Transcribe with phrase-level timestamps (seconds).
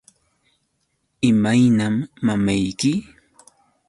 [1.29, 1.95] ¿Imaynam
[2.25, 2.91] mamayki?